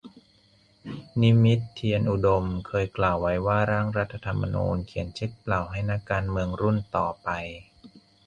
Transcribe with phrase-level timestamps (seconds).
[1.21, 7.29] นิมิต เทียนอุดม เคยกล่าวไว้ว่า ร่างรัฐธรรมนูญ เขียนเช็คเปล่าให้นักการเมืองรุ่นต่อไป